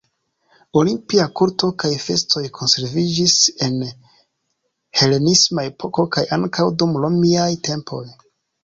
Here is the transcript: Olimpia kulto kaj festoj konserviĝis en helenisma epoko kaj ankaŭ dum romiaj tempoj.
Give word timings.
Olimpia 0.79 1.25
kulto 1.39 1.69
kaj 1.83 1.91
festoj 2.05 2.43
konserviĝis 2.61 3.37
en 3.69 3.77
helenisma 5.03 5.69
epoko 5.73 6.11
kaj 6.19 6.27
ankaŭ 6.41 6.71
dum 6.83 7.03
romiaj 7.07 7.51
tempoj. 7.71 8.05